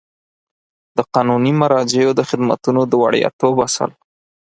د 0.97 0.99
قانوني 1.13 1.51
مراجعو 1.61 2.17
د 2.19 2.21
خدمتونو 2.29 2.81
د 2.87 2.93
وړیاتوب 3.03 3.55
اصل 3.67 3.89